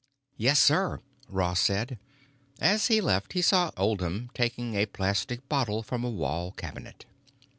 "Yes, 0.35 0.59
sir," 0.59 0.99
Ross 1.29 1.59
said. 1.59 1.99
As 2.59 2.87
he 2.87 3.01
left 3.01 3.33
he 3.33 3.43
saw 3.43 3.69
Oldham 3.77 4.31
taking 4.33 4.73
a 4.73 4.87
plastic 4.87 5.47
bottle 5.47 5.83
from 5.83 6.03
a 6.03 6.09
wall 6.09 6.53
cabinet. 6.53 7.05